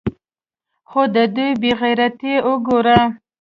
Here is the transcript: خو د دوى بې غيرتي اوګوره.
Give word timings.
خو 0.89 1.01
د 1.15 1.17
دوى 1.35 1.49
بې 1.61 1.71
غيرتي 1.79 2.33
اوګوره. 2.47 2.99